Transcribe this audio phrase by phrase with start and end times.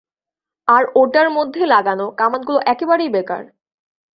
[0.67, 3.43] আর ওটার মধ্যে লাগানো কামানগুলো একেবারেই বেকার।